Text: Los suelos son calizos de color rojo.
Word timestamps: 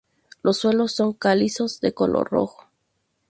Los 0.41 0.57
suelos 0.57 0.93
son 0.95 1.13
calizos 1.13 1.79
de 1.79 1.93
color 1.93 2.31
rojo. 2.31 2.67